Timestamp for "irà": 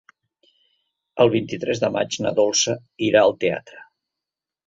3.09-3.23